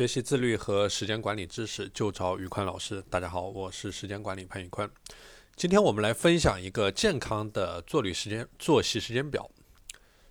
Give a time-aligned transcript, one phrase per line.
[0.00, 3.04] 学习自律和时间管理知识，就找宇宽老师。
[3.10, 4.90] 大家好，我是时间管理潘宇宽。
[5.56, 9.50] 今天我们来分享一个健康的作息时间作息时间表。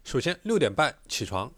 [0.03, 1.53] 首先，六点半起床。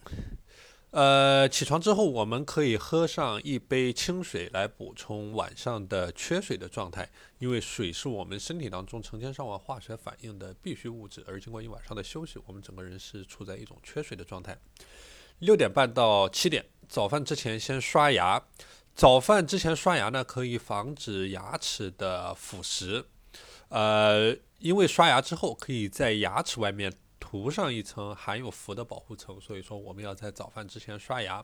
[0.90, 7.10] 呃，起床之后，我们可以喝上一杯清水来补充晚上的缺水的状态，
[7.40, 14.58] 因为水是我们身体当中成千上万化学反应的必需物质，而经过一晚上的休息，我们整个人是处在一种缺水的状态。
[15.40, 16.66] 六点半到七点。
[16.92, 18.44] 早饭之前先刷牙，
[18.94, 23.06] 早饭之前刷牙呢，可以防止牙齿的腐蚀。
[23.70, 31.42] 呃，因为刷牙之后可以在牙齿外面涂上一层含有氟的保护层，所以说我们要在早饭之前刷牙。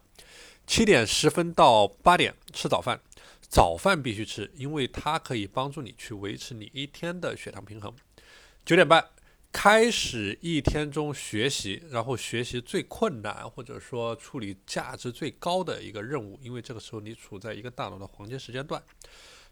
[0.68, 3.00] 七点十分到八点吃早饭，
[3.40, 7.96] 早饭必须吃，因为它可以帮助你去维持你一天的血糖平衡。
[8.66, 9.08] 九点半。
[9.60, 18.80] 开始一天中学习，然后学习最困难或者说处理价值最高的一个任务，因为这个时候你处在一个大脑的黄金时间段。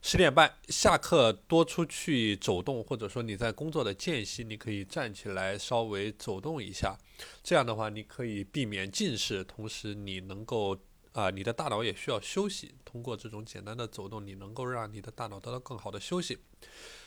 [0.03, 6.95] 十点半下课多出去走动，或者说你在工作的间隙，你可以站起来稍微走动一下，
[7.43, 10.77] 这样的话你可以避免近视，同时你能够
[11.13, 16.37] 啊，你的大脑也需要休息，通过这种简单的走动，你能够让你的大脑得到更好的休息。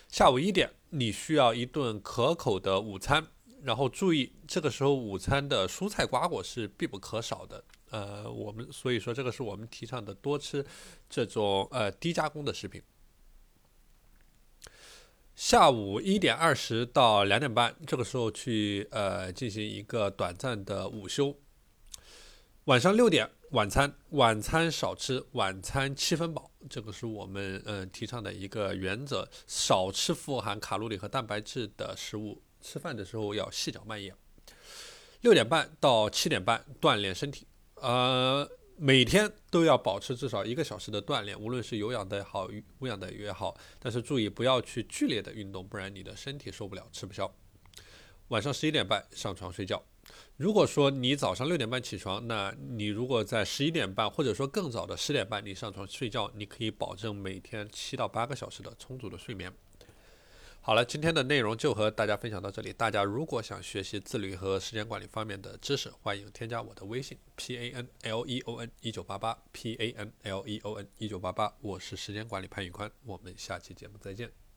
[0.09, 3.27] 下午一点，你需要一顿可口的午餐，
[3.63, 7.63] 然后注意，这个时候午餐的蔬菜瓜果是必不可少的。
[7.91, 10.65] 呃，我们所以说这个是我们提倡的，多吃
[11.11, 12.83] 这种呃低加工的食品。
[15.35, 21.37] 下午一点二十到两点半，这个时候去呃进行一个短暂的午休。
[22.65, 23.31] 晚上六点。
[23.53, 34.15] 晚餐，晚餐少吃，晚餐七分饱，这个是我们嗯提倡的一个原则，少吃富含卡路里和蛋白质的食物，吃饭的时候要细嚼慢咽。
[35.23, 47.35] 六点半到七点半锻炼身体，呃，每天都要保持至少一个小时的锻炼，无论是有氧的也好，无氧的也好，但是注意不要去剧烈的运动，不然你的身体受不了，吃不消。
[48.29, 49.83] 晚上十一点半上床睡觉。
[50.37, 59.53] 如果说你早上六点半起床，那你如果在十一点半或者说更早的十点半你上床睡觉，你可以保证每天七到八个小时的充足的睡眠。
[60.61, 62.73] 好了，今天的内容就和大家分享到这里。
[62.73, 70.87] 大家如果想学习自律和时间管理方面的知识，欢迎添加我的微信 p a n l e o n 一九八八 p a n l e o n
[70.99, 74.48] 一九八八，我是时间管理潘宇宽，我们下期节目再见。